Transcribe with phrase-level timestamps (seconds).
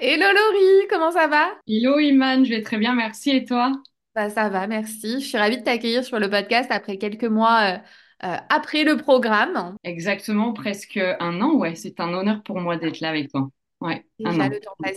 [0.00, 1.54] Hello Laurie, comment ça va?
[1.68, 3.30] Hello Iman, je vais très bien, merci.
[3.30, 3.72] Et toi?
[4.14, 5.20] Bah, ça va, merci.
[5.20, 7.78] Je suis ravie de t'accueillir sur le podcast après quelques mois euh,
[8.26, 9.76] euh, après le programme.
[9.84, 11.54] Exactement, presque un an.
[11.54, 13.48] Ouais, c'est un honneur pour moi d'être là avec toi.
[13.80, 14.48] Ouais, un Déjà, an.
[14.48, 14.96] le temps passe.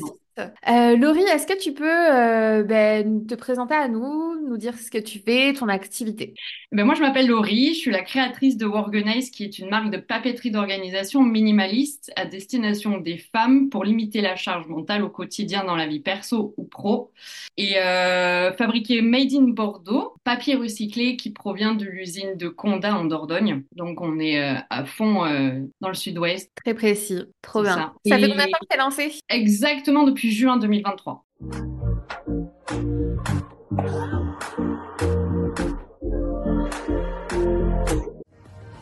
[0.68, 4.92] Euh, Laurie, est-ce que tu peux euh, ben, te présenter à nous, nous dire ce
[4.92, 6.34] que tu fais, ton activité?
[6.72, 9.92] Ben moi, je m'appelle Laurie, je suis la créatrice de Worganize, qui est une marque
[9.92, 15.64] de papeterie d'organisation minimaliste à destination des femmes pour limiter la charge mentale au quotidien
[15.64, 17.12] dans la vie perso ou pro.
[17.58, 23.06] Et euh, fabriquée made in Bordeaux, papier recyclé qui provient de l'usine de Condat en
[23.06, 23.64] Dordogne.
[23.76, 27.76] Donc, on est euh, à fond euh, dans le sud-ouest, Très précis, trop bien.
[27.76, 27.94] ça.
[28.06, 29.12] Ça fait combien de temps que t'es lancé?
[29.30, 31.26] exactement depuis juin 2023.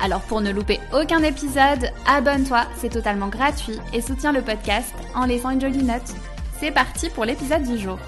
[0.00, 5.24] Alors pour ne louper aucun épisode, abonne-toi, c'est totalement gratuit et soutiens le podcast en
[5.24, 6.14] laissant une jolie note.
[6.58, 7.98] C'est parti pour l'épisode du jour.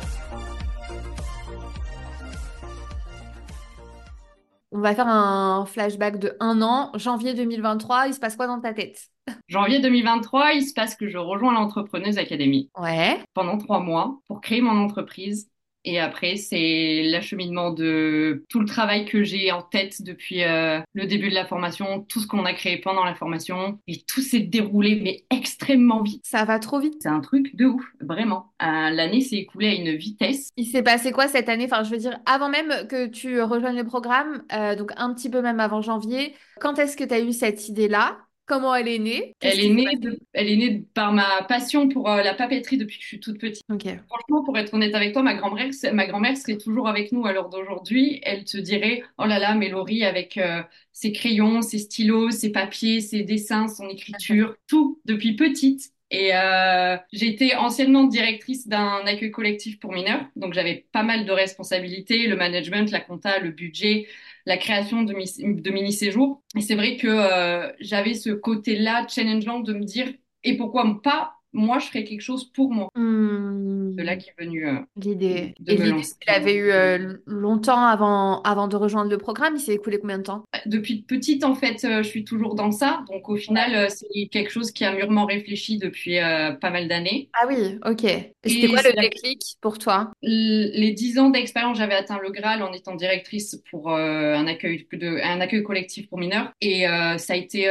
[4.73, 8.61] On va faire un flashback de un an, janvier 2023, il se passe quoi dans
[8.61, 9.09] ta tête?
[9.49, 14.41] Janvier 2023, il se passe que je rejoins l'Entrepreneuse Academy Ouais, pendant trois mois pour
[14.43, 15.49] créer mon entreprise.
[15.87, 21.07] Et après, c'est l'acheminement de tout le travail que j'ai en tête depuis euh, le
[21.07, 23.79] début de la formation, tout ce qu'on a créé pendant la formation.
[23.87, 26.25] Et tout s'est déroulé, mais extrêmement vite.
[26.27, 26.97] ça va trop vite.
[27.01, 28.53] C'est un truc de ouf, vraiment.
[28.63, 30.49] Euh, l'année s'est écoulée à une vitesse.
[30.57, 31.67] Il s'est passé quoi cette année?
[31.67, 35.31] Enfin, je veux dire, avant même que tu rejoignes le programme, euh, donc un petit
[35.31, 38.19] peu même avant janvier, quand est-ce que tu as eu cette idée-là?
[38.47, 39.35] Comment elle est née?
[39.41, 42.97] Elle est née de- elle est née par ma passion pour euh, la papeterie depuis
[42.99, 43.63] que je suis toute petite.
[44.09, 47.33] Franchement, pour être honnête avec toi, ma grand-mère, ma grand-mère serait toujours avec nous à
[47.33, 48.21] l'heure d'aujourd'hui.
[48.23, 50.63] Elle te dirait, oh là là, Laurie, avec euh,
[50.93, 55.91] ses crayons, ses stylos, ses papiers, ses dessins, son écriture, tout depuis petite.
[56.11, 61.33] Et euh, été anciennement directrice d'un accueil collectif pour mineurs, donc j'avais pas mal de
[61.33, 64.07] responsabilités, le management, la compta, le budget,
[64.47, 66.43] la création de mini-séjours.
[66.57, 70.13] Et c'est vrai que euh, j'avais ce côté-là challengeant de me dire,
[70.45, 72.89] et pourquoi pas, moi, je ferais quelque chose pour moi.
[72.95, 75.55] De là qui est venu euh, l'idée.
[75.67, 79.55] Et l'idée, tu l'avais eu euh, longtemps avant, avant de rejoindre le programme.
[79.57, 80.45] Il s'est écoulé combien de temps?
[80.67, 83.05] Depuis petite, en fait, euh, je suis toujours dans ça.
[83.11, 86.19] Donc, au final, euh, c'est quelque chose qui a mûrement réfléchi depuis
[86.61, 87.31] pas mal d'années.
[87.41, 88.05] Ah oui, ok.
[88.05, 90.13] Et c'était quoi le déclic pour toi?
[90.23, 95.21] les dix ans d'expérience, j'avais atteint le Graal en étant directrice pour un accueil de,
[95.23, 96.53] un accueil collectif pour mineurs.
[96.61, 96.85] Et
[97.17, 97.65] ça a été,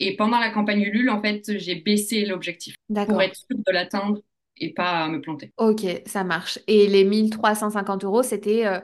[0.00, 2.74] Et pendant la campagne Ulule, en fait, j'ai baissé l'objectif
[3.06, 4.18] pour être sûre de l'atteindre
[4.56, 5.52] et pas me planter.
[5.58, 6.58] Ok, ça marche.
[6.66, 8.80] Et les 1350 euros, c'était euh,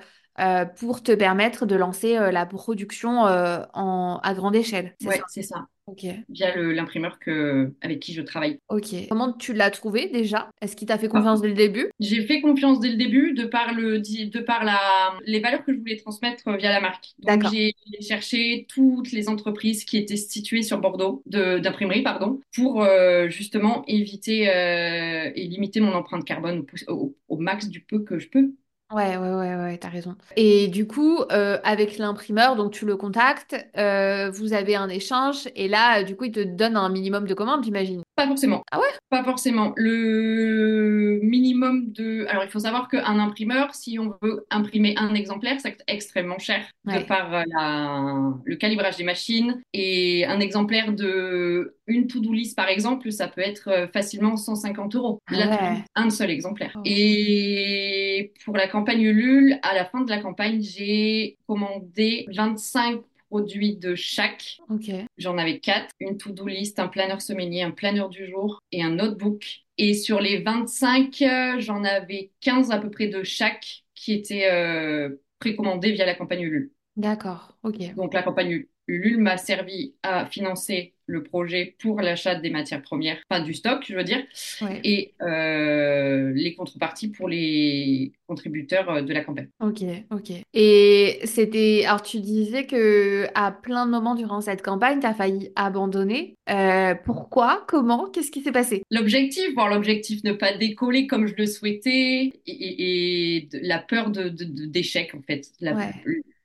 [0.79, 4.95] pour te permettre de lancer la production en, à grande échelle.
[5.01, 5.11] Ça?
[5.29, 5.67] c'est ça.
[5.89, 6.05] Ok.
[6.29, 8.59] Via l'imprimeur que, avec qui je travaille.
[8.69, 8.89] Ok.
[9.09, 10.49] Comment tu l'as trouvé déjà?
[10.61, 11.91] Est-ce qu'il t'a fait confiance dès le début?
[12.01, 14.81] J'ai fait confiance dès le début de par le, de par la,
[15.27, 17.11] les valeurs que je voulais transmettre via la marque.
[17.21, 22.83] Donc, j'ai cherché toutes les entreprises qui étaient situées sur Bordeaux, de, d'imprimerie, pardon, pour
[22.83, 27.81] euh, justement éviter euh, et limiter mon empreinte carbone au, pouce- au- au max du
[27.81, 28.51] peu que je peux.
[28.93, 30.17] Ouais, ouais, ouais, ouais, t'as raison.
[30.37, 35.49] Et du coup, euh, avec l'imprimeur, donc tu le contactes, euh, vous avez un échange,
[35.57, 38.06] et là, euh, du coup, il te donne un minimum de commandes, j'imagine.
[38.17, 38.63] Pas forcément.
[38.73, 38.87] Ah ouais?
[39.11, 39.75] Pas forcément.
[39.77, 42.25] Le minimum de...
[42.29, 46.39] Alors, il faut savoir qu'un imprimeur, si on veut imprimer un exemplaire, ça coûte extrêmement
[46.39, 48.33] cher de par euh, la...
[48.43, 49.61] le calibrage des machines.
[49.75, 54.97] Et un exemplaire de une to-do list, par exemple, ça peut être euh, facilement 150
[54.97, 55.21] euros.
[55.27, 55.85] Ah to-do ouais.
[55.95, 56.73] un seul exemplaire.
[56.75, 56.81] Oh.
[56.87, 63.77] Et pour la campagne Ulule, à la fin de la campagne, j'ai commandé 25 produits
[63.77, 64.59] de chaque.
[64.69, 64.91] Ok.
[65.19, 68.91] J'en avais quatre, une to-do list, un planeur semainier, un planeur du jour et un
[68.91, 69.65] notebook.
[69.79, 74.51] Et sur les 25, euh, j'en avais 15 à peu près de chaque qui étaient
[74.51, 76.73] euh, précommandés via la campagne Ulule.
[76.97, 77.57] D'accord.
[77.63, 77.95] Ok.
[77.95, 83.19] Donc la campagne Ulule m'a servi à financer le projet pour l'achat des matières premières,
[83.31, 84.25] enfin du stock, je veux dire,
[84.61, 84.81] Ouais.
[84.83, 89.49] et euh, les contreparties pour les contributeurs euh, de la campagne.
[89.61, 89.83] Ok.
[90.11, 90.33] Ok.
[90.55, 91.85] Et c'était.
[91.87, 96.35] Alors, tu disais que à plein de moments durant cette campagne, t'as failli abandonner.
[96.51, 97.65] Euh, pourquoi?
[97.69, 98.09] Comment?
[98.11, 98.83] Qu'est-ce qui s'est passé?
[98.91, 103.79] L'objectif, voir l'objectif ne pas décoller comme je le souhaitais et, et- et de- la
[103.79, 105.47] peur de, d'échec en fait.
[105.61, 105.93] La- Ouais.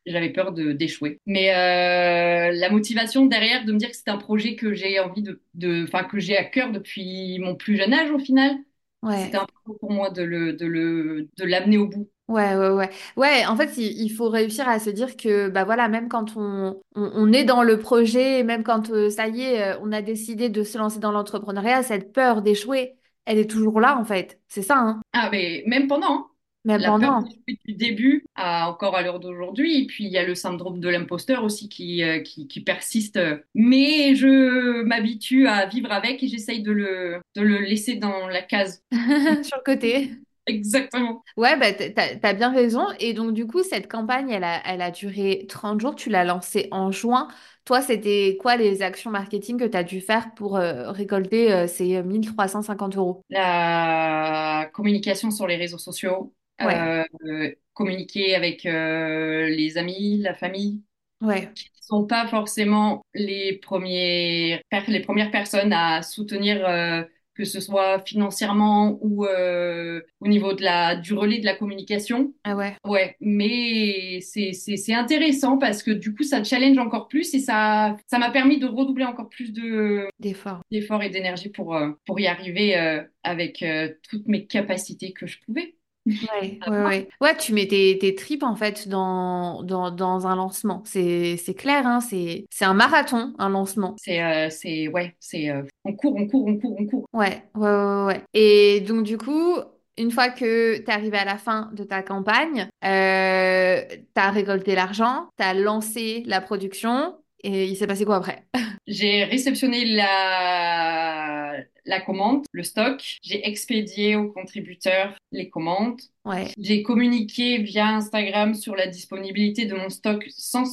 [0.06, 1.20] J'avais peur de d'échouer.
[1.26, 5.22] Mais euh, la motivation derrière de me dire que c'est un projet que j'ai envie
[5.24, 8.56] de, de, enfin que j'ai à cœur depuis mon plus jeune âge au final,
[9.04, 9.32] Ouais.
[9.32, 12.10] c'était important pour moi de le, de le, de l'amener au bout.
[12.28, 12.90] Ouais, ouais, ouais.
[13.18, 16.38] Ouais, en fait, il, il faut réussir à se dire que, bah voilà, même quand
[16.38, 19.92] on, on, on est dans le projet, même quand euh, ça y est, euh, on
[19.92, 22.96] a décidé de se lancer dans l'entrepreneuriat, cette peur d'échouer,
[23.26, 24.40] elle est toujours là, en fait.
[24.48, 25.02] C'est ça, hein.
[25.14, 26.31] Ah mais même pendant.
[26.64, 27.24] Même La peur
[27.66, 29.82] du début à encore à l'heure d'aujourd'hui.
[29.82, 33.20] Et puis, il y a le syndrome de l'imposteur aussi qui, euh, qui, qui persiste.
[33.56, 38.42] Mais je m'habitue à vivre avec et j'essaye de le, de le laisser dans la
[38.42, 38.84] case.
[38.92, 40.12] Sur le côté.
[40.48, 41.24] Exactement.
[41.38, 42.86] Ouais, bah, t'as, t'as bien raison.
[43.00, 45.96] Et donc, du coup, cette campagne, elle a, elle a duré 30 jours.
[45.96, 47.28] Tu l'as lancée en juin.
[47.64, 51.68] Toi, c'était quoi les actions marketing que tu as dû faire pour euh, récolter euh,
[51.68, 53.22] ces 1350 euros?
[53.30, 56.34] La communication sur les réseaux sociaux,
[56.66, 60.82] Ouais, euh, communiquer avec euh, les amis, la famille,
[61.22, 67.04] ouais, qui ne sont pas forcément les premiers, les premières personnes à soutenir, euh,
[67.34, 72.34] que ce soit financièrement ou au niveau de la, du relais de la communication.
[72.44, 77.40] ah ouais, Ouais, mais c'est, intéressant parce que du coup, ça challenge encore plus et
[77.40, 80.62] ça, ça m'a permis de redoubler encore plus de, d'efforts.
[81.02, 81.76] et d'énergie pour,
[82.06, 82.76] pour y arriver
[83.24, 83.66] avec
[84.10, 85.76] toutes mes capacités que je pouvais.
[86.06, 87.08] Ouais, ouais, ouais.
[87.22, 90.82] Ouais, tu mets tes, tes tripes en fait dans, dans, dans un lancement.
[90.86, 93.96] C'est, c'est clair, hein, c'est, c'est un marathon, un lancement.
[94.00, 97.06] C'est, euh, c'est, ouais, c'est, euh, on court, on court, on court, on court.
[97.14, 98.22] Ouais, ouais, ouais, ouais.
[98.34, 99.56] Et donc, du coup,
[99.98, 104.32] une fois que tu es arrivé à la fin de ta campagne, euh, tu as
[104.32, 108.46] récolté l'argent, tu as lancé la production, et il s'est passé quoi après?
[108.88, 111.54] J'ai réceptionné la,
[111.86, 113.18] la commande, le stock.
[113.24, 116.02] J'ai expédié aux contributeurs les commandes.
[116.26, 120.66] Ouais, J'ai communiqué via Instagram sur la disponibilité de mon stock sans,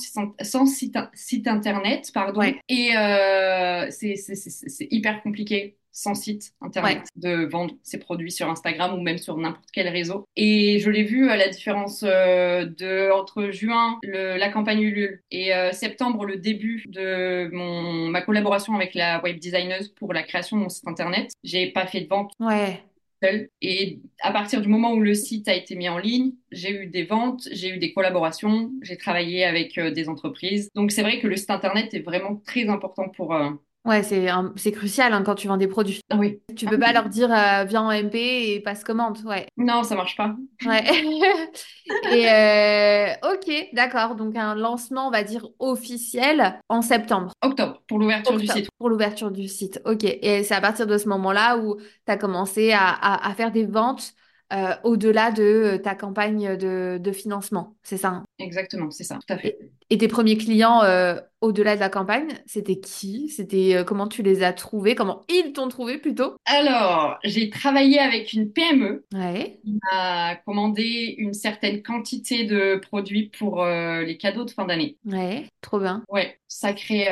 [0.43, 2.41] sans site, site internet, pardon.
[2.41, 8.49] ouais, Et euh, c'est hyper compliqué sans site internet ouais, de vendre ses produits sur
[8.49, 10.25] Instagram ou même sur n'importe quel réseau.
[10.37, 15.23] Et je l'ai vu à la différence euh, de entre juin le, la campagne Ulule
[15.33, 20.23] et euh, septembre le début de mon ma collaboration avec la web designeuse pour la
[20.23, 21.33] création de mon site internet.
[21.43, 22.81] J'ai pas fait de vente ouais.
[23.21, 23.49] seule.
[23.61, 26.87] Et à partir du moment où le site a été mis en ligne, j'ai eu
[26.87, 30.71] des ventes, j'ai eu des collaborations, j'ai travaillé avec euh, des entreprises.
[30.76, 33.35] Donc c'est vrai que le site internet est vraiment très important pour.
[33.35, 33.50] euh,
[33.88, 36.00] Ouais, c'est un- c'est crucial hein, quand tu vends des produits.
[36.11, 36.40] Ah oui.
[36.57, 38.16] Tu peux pas leur dire euh, viens en MP
[38.52, 39.18] et passe commande.
[39.25, 39.47] Ouais.
[39.57, 40.37] Non, ça marche pas.
[40.66, 40.85] Ouais.
[42.12, 44.14] Et euh, ok, d'accord.
[44.14, 47.33] Donc un lancement, on va dire officiel en septembre.
[47.42, 48.68] Octobre pour l'ouverture du site.
[48.78, 49.80] pour l'ouverture du site.
[49.87, 50.04] Ok.
[50.04, 53.52] Et c'est à partir de ce moment-là où tu as commencé à, à- à faire
[53.52, 54.12] des ventes
[54.52, 57.76] euh, au-delà de ta campagne de, de financement.
[57.83, 58.09] C'est ça.
[58.09, 58.25] hein?
[58.38, 59.59] Exactement, c'est ça, tout à fait.
[59.61, 63.28] Et, et tes premiers clients euh, au-delà de la campagne, c'était qui?
[63.28, 64.95] C'était euh, comment tu les as trouvés?
[64.95, 66.37] Comment ils t'ont trouvé plutôt?
[66.45, 73.28] Alors, j'ai travaillé avec une PME Ouais, qui m'a commandé une certaine quantité de produits
[73.38, 74.97] pour euh, les cadeaux de fin d'année.
[75.04, 76.04] ouais, trop bien.
[76.09, 77.07] Ouais, sacrée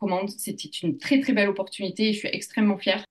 [0.00, 0.30] commande.
[0.30, 3.04] C'était une très très belle opportunité et je suis extrêmement fière.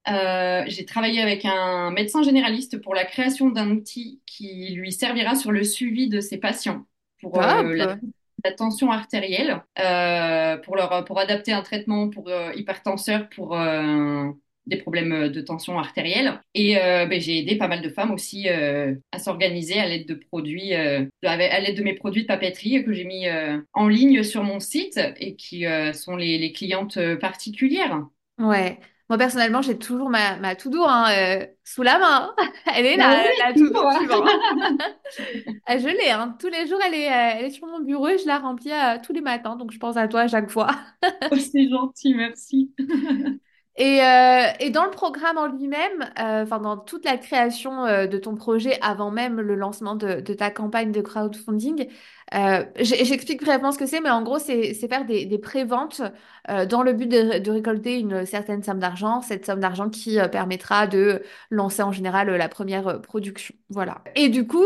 [0.67, 5.51] J'ai travaillé avec un médecin généraliste pour la création d'un outil qui lui servira sur
[5.51, 6.86] le suivi de ses patients
[7.21, 7.97] pour la.
[8.47, 14.29] La tension artérielle, euh, pour leur pour adapter un traitement pour euh, hypertenseurs pour euh,
[14.65, 16.41] des problèmes de tension artérielle.
[16.53, 20.15] Et euh, ben, j'ai aidé pas mal de femmes aussi à s'organiser à l'aide de
[20.15, 23.27] produits, à l'aide de mes produits de papeterie que j'ai mis
[23.73, 28.05] en ligne sur mon site et qui sont les, les clientes particulières.
[28.37, 28.77] Ouais.
[29.09, 32.35] Moi, personnellement, j'ai toujours ma, ma to-do hein, euh, sous la main.
[32.75, 33.99] Elle est Bah là, oui, la to-do, hein.
[35.69, 36.35] Euh, Je l'ai, hein.
[36.39, 38.71] Tous les jours, elle est, euh, elle est sur mon bureau et je la remplis
[38.71, 39.55] euh, tous les matins.
[39.55, 40.69] Donc, je pense à toi à chaque fois.
[41.31, 42.71] Oh, c'est gentil, merci.
[43.79, 48.17] Et, euh, et dans le programme en lui-même, euh, dans toute la création euh, de
[48.17, 51.87] ton projet avant même le lancement de, de ta campagne de crowdfunding,
[52.34, 56.01] euh, j'explique brièvement ce que c'est, mais en gros, c'est faire des, des préventes
[56.50, 60.19] euh, dans le but de, de récolter une certaine somme d'argent, cette somme d'argent qui
[60.19, 63.55] euh, permettra de lancer en général euh, la première production.
[63.69, 64.01] Voilà.
[64.15, 64.65] Et du coup,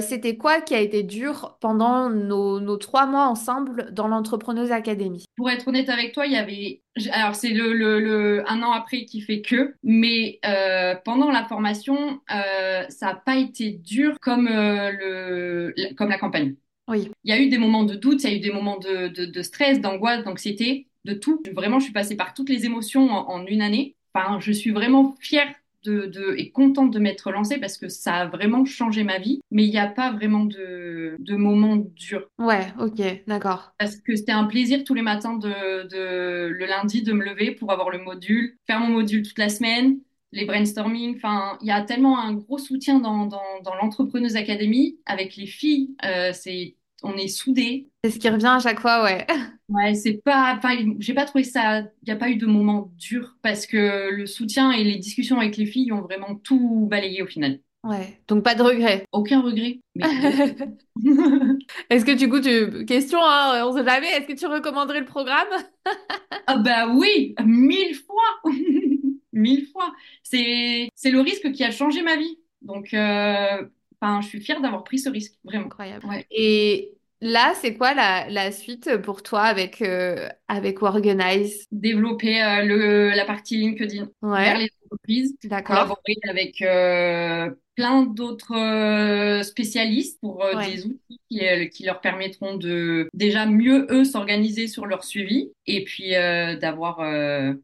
[0.00, 5.24] c'était quoi qui a été dur pendant nos, nos trois mois ensemble dans l'Entrepreneuse Academy?
[5.36, 6.82] Pour être honnête avec toi, il y avait,
[7.12, 10.38] alors c'est le, le, un an après qui fait que, mais
[11.04, 16.54] pendant la formation, ça n'a pas été dur comme le, comme la campagne.
[16.88, 18.78] Oui, Il y a eu des moments de doute, il y a eu des moments
[18.78, 21.42] de, de, de stress, d'angoisse, d'anxiété, de tout.
[21.52, 23.96] Vraiment, je suis passée par toutes les émotions en, en une année.
[24.14, 25.52] Enfin, je suis vraiment fière
[25.82, 29.40] de, de, et contente de m'être lancée parce que ça a vraiment changé ma vie.
[29.50, 32.28] Mais il n'y a pas vraiment de, de moments durs.
[32.38, 33.74] ouais, ok, d'accord.
[33.78, 37.50] Parce que c'était un plaisir tous les matins de, de, le lundi de me lever
[37.50, 39.98] pour avoir le module, faire mon module toute la semaine,
[40.32, 41.16] les brainstorming.
[41.16, 45.46] Enfin, il y a tellement un gros soutien dans, dans, dans l'Entrepreneuse Academy avec les
[45.46, 45.94] filles.
[46.04, 47.88] Euh, c'est, on est soudés.
[48.04, 49.26] C'est ce qui revient à chaque fois, ouais.
[49.68, 52.92] Ouais, c'est pas, enfin, j'ai pas trouvé ça, il n'y a pas eu de moment
[52.94, 57.20] dur parce que le soutien et les discussions avec les filles ont vraiment tout balayé
[57.20, 57.58] au final.
[57.82, 59.04] Ouais, donc pas de regret.
[59.10, 60.04] Aucun regret, mais
[61.90, 62.84] Est-ce que du coup, tu...
[62.84, 65.48] question, hein, on sait jamais, est-ce que tu recommanderais le programme?
[66.48, 68.40] Ah bah oui, mille fois,
[69.36, 69.94] mille fois.
[70.22, 72.38] C'est le risque qui a changé ma vie.
[72.62, 73.64] Donc, euh,
[74.22, 75.66] je suis fière d'avoir pris ce risque, vraiment.
[75.66, 76.06] Incroyable.
[76.06, 76.26] Ouais.
[76.30, 81.66] Et là, c'est quoi la, la suite pour toi avec, euh, avec Organize?
[81.72, 85.76] Développer euh, le la partie LinkedIn vers Ouais, les entreprises, d'accord.
[85.76, 92.00] collaborer avec euh, plein d'autres euh, spécialistes pour euh, Ouais, des outils qui, qui leur
[92.00, 96.96] permettront de déjà mieux eux s'organiser sur leur suivi et puis d'avoir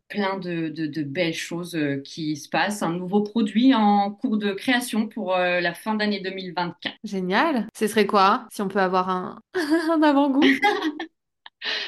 [0.09, 2.83] plein de, de, de belles choses qui se passent.
[2.83, 6.97] Un nouveau produit en cours de création pour la fin d'année 2024.
[7.05, 7.67] génial.
[7.77, 9.41] Ce serait quoi, si on peut avoir un,
[9.91, 10.43] un avant-goût?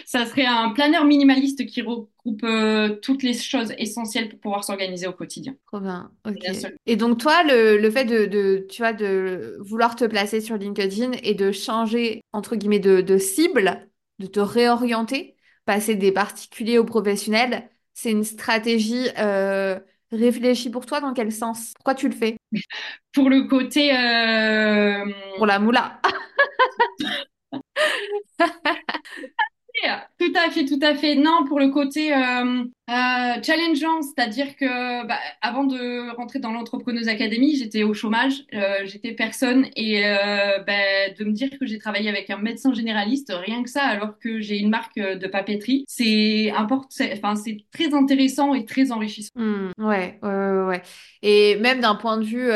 [0.06, 2.08] Ça serait un planeur minimaliste qui regroupe
[2.44, 5.54] euh, toutes les choses essentielles pour pouvoir s'organiser au quotidien.
[5.66, 6.10] Trop bien.
[6.86, 10.56] Et donc toi, le, le fait de, de, tu vois, de vouloir te placer sur
[10.56, 13.88] LinkedIn et de changer, entre guillemets, de, de cible,
[14.18, 19.78] de te réorienter, passer des particuliers aux professionnels, c'est une stratégie euh,
[20.12, 21.72] réfléchie pour toi, dans quel sens?
[21.76, 22.36] Pourquoi tu le fais?
[23.12, 25.04] Pour le côté euh,
[25.36, 26.00] Pour la moula.
[30.18, 31.14] Tout à fait, tout à fait.
[31.16, 37.08] Non, pour le côté euh, euh, challengeant, c'est-à-dire que bah, avant de rentrer dans l'entrepreneuse
[37.08, 40.02] académie, j'étais au chômage, euh, j'étais personne et
[40.66, 44.18] bah, de me dire que j'ai travaillé avec un médecin généraliste, rien que ça, alors
[44.18, 49.30] que j'ai une marque de papeterie, c'est enfin c'est très intéressant et très enrichissant.
[49.34, 50.82] Hmm, ouais, ouais, ouais.
[51.22, 52.50] Et même d'un point de vue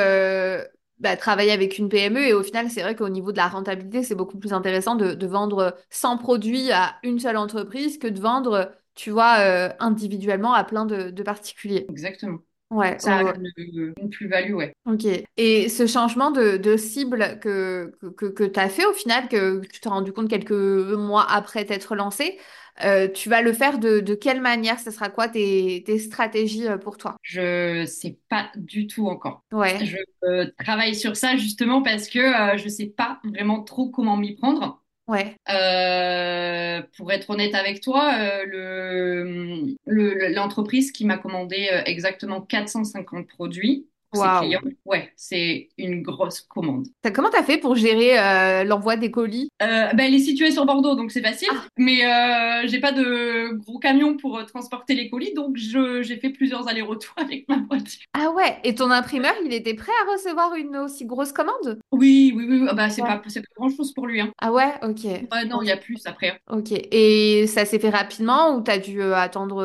[1.00, 4.02] bah, travailler avec une PME, et au final, c'est vrai qu'au niveau de la rentabilité,
[4.02, 8.21] c'est beaucoup plus intéressant de, de vendre 100 produits à une seule entreprise que de
[8.21, 11.87] vendre, tu vois, euh, individuellement à plein de, de particuliers.
[11.88, 12.38] Exactement.
[12.71, 13.23] Ouais, Ça a
[13.57, 14.75] une, une plus-value, ouais.
[14.85, 15.07] Ok.
[15.38, 19.28] Et ce changement de, de cible que, que, que, que tu as fait au final,
[19.28, 22.38] que tu t'es rendu compte quelques mois après t'être lancé,
[22.85, 24.78] euh, tu vas le faire de, de quelle manière?
[24.80, 27.16] Ce sera quoi tes, tes stratégies euh, pour toi?
[27.23, 29.44] Je sais pas du tout encore.
[29.52, 33.90] Ouais, Je euh, travaille sur ça justement parce que euh, je sais pas vraiment trop
[33.90, 34.82] comment m'y prendre.
[35.08, 35.37] ouais.
[35.50, 43.28] Euh, pour être honnête avec toi, euh, le, le- l'entreprise qui m'a commandé exactement 450
[43.28, 44.33] produits ses Waouh.
[44.33, 44.61] clients.
[44.85, 46.87] Ouais, c'est une grosse commande.
[47.15, 49.49] Comment t'as fait pour gérer euh, l'envoi des colis?
[49.62, 51.49] Euh, ben, elle est située sur Bordeaux, donc c'est facile.
[51.50, 56.03] Ah, Mais euh, j'ai pas de gros camion pour euh, transporter les colis, donc je,
[56.03, 58.00] j'ai fait plusieurs allers-retours avec ma voiture.
[58.15, 61.79] ah ouais, et ton imprimeur, il était prêt à recevoir une aussi grosse commande?
[61.93, 62.67] Oui, oui, oui.
[62.69, 63.09] ah Bah, c'est Ouais.
[63.09, 63.23] pas,
[63.57, 64.33] grand-chose pour lui, hein.
[64.38, 65.07] Ah ouais, ok.
[65.33, 66.31] Ouais, non, il y a plus après.
[66.31, 66.38] hein.
[66.50, 66.73] Ok.
[66.73, 69.62] Et ça s'est fait rapidement ou t'as dû attendre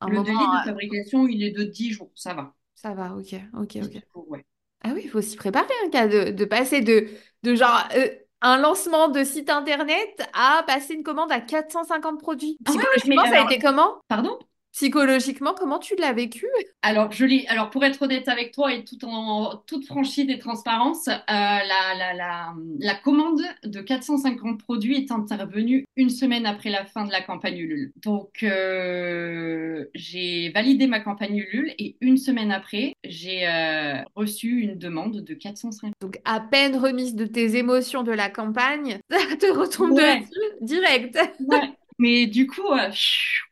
[0.00, 0.24] un Le moment?
[0.24, 2.52] délai de fabrication, il est de 10 jours, ça va.
[2.80, 4.02] Ça va, ok, ok, 10 ok.
[4.28, 4.44] ouais.
[4.82, 7.08] Ah oui, il faut s'y préparer, un cas de, de passer de,
[7.42, 8.08] de genre euh,
[8.40, 12.56] un lancement de site internet à passer une commande à 450 produits.
[12.64, 14.00] Ah ouais, Psychologiquement, ça a été comment?
[14.06, 14.38] pardon?
[14.78, 16.46] Psychologiquement, comment tu l'as vécu?
[16.82, 21.08] Alors, je alors, pour être honnête avec toi et tout en toute franchise et transparence,
[21.08, 21.64] euh, la,
[21.98, 27.10] la, la, la commande de 450 produits est intervenue une semaine après la fin de
[27.10, 27.92] la campagne Ulule.
[28.04, 34.78] Donc, euh, j'ai validé ma campagne Ulule et une semaine après, j'ai euh, reçu une
[34.78, 35.94] demande de 450.
[36.00, 40.30] Donc, à peine remise de tes émotions de la campagne, ça te retombe Ouais, dessus
[40.60, 41.18] direct.
[41.40, 41.68] ouais.
[41.98, 42.90] Mais du coup, euh,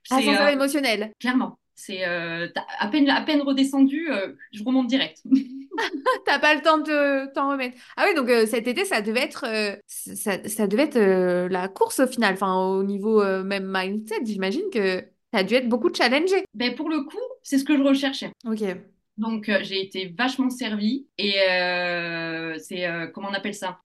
[0.04, 1.12] c'est Ascenseur émotionnel.
[1.20, 2.48] clairement, c'est euh,
[2.78, 5.22] à peine, à peine redescendu, euh, je remonte direct.
[6.24, 7.76] T'as pas le temps de t'en remettre.
[7.96, 11.48] Ah oui, donc euh, cet été, ça devait être, euh, ça, ça devait être euh,
[11.48, 12.34] la course au final.
[12.34, 15.00] Enfin, au niveau même mindset, j'imagine que
[15.32, 16.44] ça a dû être beaucoup challengé.
[16.54, 18.30] Ben, pour le coup, c'est ce que je recherchais.
[18.46, 18.62] Ok.
[19.18, 23.80] Donc, euh, j'ai été vachement servie et euh, c'est euh, comment on appelle ça?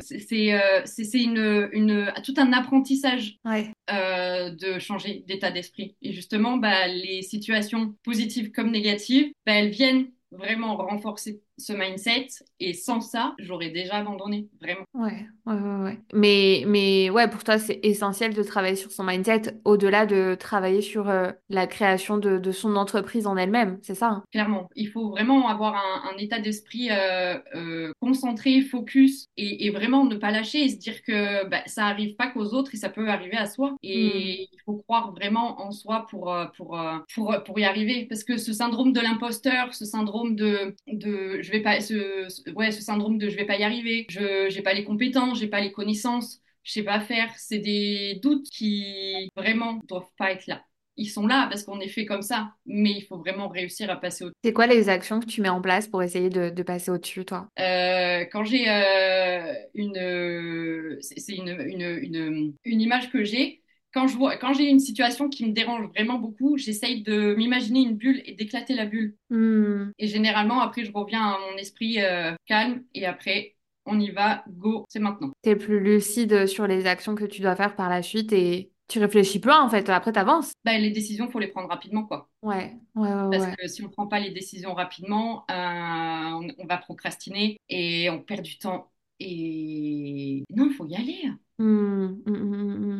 [0.00, 3.70] C'est une, une tout un apprentissage Ouais.
[3.88, 5.96] de changer d'état d'esprit.
[6.02, 12.28] Et justement, bah, les situations positives comme négatives, bah, elles viennent vraiment renforcer ce mindset.
[12.60, 14.84] Et sans ça, j'aurais déjà abandonné, vraiment.
[14.94, 16.00] Ouais, ouais, ouais, ouais.
[16.12, 20.80] Mais, mais ouais, pour toi, c'est essentiel de travailler sur son mindset au-delà de travailler
[20.80, 24.22] sur euh, la création de, de son entreprise en elle-même, c'est ça, hein?
[24.32, 29.70] Clairement, il faut vraiment avoir un, un état d'esprit euh, euh, concentré, focus et, et
[29.70, 32.78] vraiment ne pas lâcher et se dire que bah, ça arrive pas qu'aux autres et
[32.78, 33.70] ça peut arriver à soi.
[33.70, 33.76] Hmm.
[33.82, 36.78] Et il faut croire vraiment en soi pour, pour,
[37.14, 38.06] pour, pour y arriver.
[38.08, 42.50] Parce que ce syndrome de l'imposteur, ce syndrome de, de je vais pas, ce, ce-
[42.52, 45.48] ouais, ce syndrome de je vais pas y arriver, je j'ai pas les compétences, j'ai
[45.48, 50.46] pas les connaissances, je sais pas faire, c'est des doutes qui vraiment doivent pas être
[50.46, 50.64] là.
[50.96, 53.96] Ils sont là parce qu'on est fait comme ça, mais il faut vraiment réussir à
[53.96, 56.62] passer au C'est quoi les actions que tu mets en place pour essayer de, de
[56.62, 57.48] passer au-dessus, toi?
[57.58, 63.61] Euh, quand j'ai euh, une, c'est c'est une, une, une, une image que j'ai.
[63.92, 67.80] Quand je vois, quand j'ai une situation qui me dérange vraiment beaucoup, j'essaye de m'imaginer
[67.80, 69.16] une bulle et d'éclater la bulle.
[69.30, 69.90] Hmm.
[69.98, 74.44] Et généralement, après, je reviens à mon esprit euh, calme et après, on y va,
[74.48, 75.32] go, c'est maintenant.
[75.42, 78.98] T'es plus lucide sur les actions que tu dois faire par la suite et tu
[78.98, 79.88] réfléchis plus, en fait.
[79.88, 80.52] Après, t'avances.
[80.64, 82.28] Bah, les décisions, faut les prendre rapidement, quoi.
[82.42, 83.56] Ouais, ouais, ouais, Parce ouais.
[83.56, 88.20] que si on prend pas les décisions rapidement, euh, on, on va procrastiner et on
[88.20, 88.90] perd du temps.
[89.18, 91.30] Et non, il faut y aller.
[91.58, 92.32] Hmm, hmm,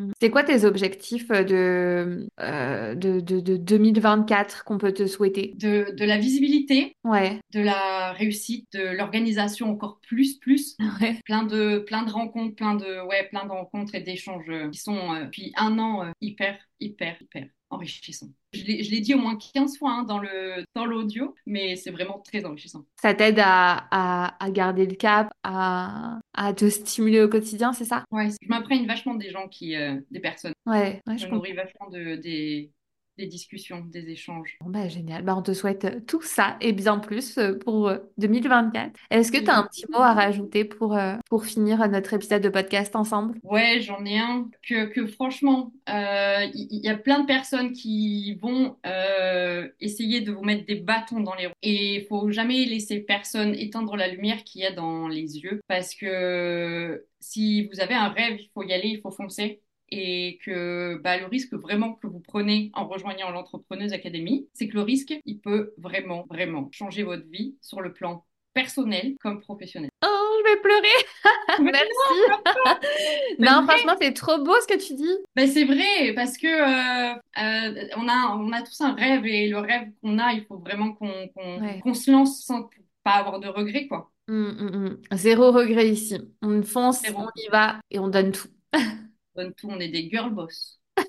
[0.06, 0.12] hmm.
[0.20, 5.54] C'est quoi tes objectifs de, euh, de, de, de 2024 qu'on peut te souhaiter?
[5.58, 10.76] De, de la visibilité, Ouais, de la réussite, de l'organisation encore plus, plus.
[11.00, 11.18] ouais.
[11.24, 14.78] Plein de, plein de rencontres, plein de, ouais, plein de rencontres et d'échanges euh, qui
[14.78, 18.28] sont euh, depuis un an euh, hyper, hyper, hyper enrichissants.
[18.52, 22.84] Je l'ai, dit au moins 15 fois hein, dans l'audio, mais c'est vraiment très enrichissant.
[23.00, 27.84] Ça t'aide à, à, à garder le cap, à, à te stimuler au quotidien, c'est
[27.84, 28.04] ça?
[28.10, 30.52] Ouais, je m'imprègne vachement des gens qui, euh, des personnes.
[30.66, 32.70] Ouais, ouais, Je je nourris vachement de, des,
[33.18, 34.56] des discussions, des échanges.
[34.60, 35.22] Bon, bah, génial.
[35.22, 38.98] Bah, on te souhaite euh, tout ça et bien plus euh, pour euh, 2024.
[39.10, 42.42] Est-ce que tu as un petit mot à rajouter pour, euh, pour finir notre épisode
[42.42, 43.38] de podcast ensemble?
[43.42, 48.34] Ouais, j'en ai un que, que franchement, euh, il y, a plein de personnes qui
[48.36, 51.54] vont euh, essayer de vous mettre des bâtons dans les roues.
[51.62, 55.60] Et il faut jamais laisser personne éteindre la lumière qu'il y a dans les yeux.
[55.68, 59.60] Parce que si vous avez un rêve, il faut y aller, il faut foncer.
[59.94, 64.74] Et que bah, le risque vraiment que vous prenez en rejoignant l'Entrepreneuse Academy, c'est que
[64.74, 68.24] le risque, il peut vraiment, vraiment changer votre vie sur le plan
[68.54, 69.90] personnel comme professionnel.
[70.02, 70.98] Oh, je vais pleurer.
[71.62, 72.86] Merci.
[73.38, 73.74] Non, vrai.
[73.76, 75.16] franchement, c'est trop beau ce que tu dis.
[75.36, 79.48] Ben, c'est vrai, parce que euh, euh, on a, on a tous un rêve et
[79.48, 81.80] le rêve qu'on a, il faut vraiment qu'on qu'on, Ouais.
[81.80, 82.68] qu'on se lance sans
[83.04, 84.10] pas avoir de regrets, quoi.
[84.28, 84.98] Hum, hum, hum.
[85.12, 86.16] Zéro regret ici.
[86.42, 87.22] On fonce, Zéro.
[87.22, 88.48] on y va et on donne tout.
[89.34, 90.78] On donne tout, on est des girl boss.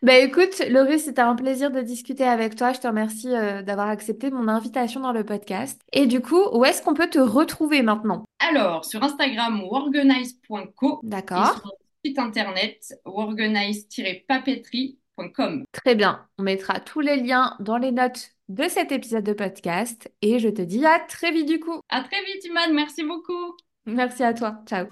[0.00, 2.72] Bah écoute, Laurie, c'était un plaisir de discuter avec toi.
[2.72, 5.80] Je te remercie euh, d'avoir accepté mon invitation dans le podcast.
[5.92, 8.24] Et du coup, où est-ce qu'on peut te retrouver maintenant?
[8.38, 11.60] Alors, sur Instagram, worganize.co et D'accord.
[11.60, 11.72] sur
[12.04, 15.64] site internet, worganize-papeterie.com.
[15.72, 16.24] Très bien.
[16.38, 20.48] On mettra tous les liens dans les notes de cet épisode de podcast et je
[20.48, 21.80] te dis à très vite du coup.
[21.88, 22.72] À très vite, Iman.
[22.72, 23.56] Merci beaucoup.
[23.84, 24.62] Merci à toi.
[24.66, 24.86] Ciao.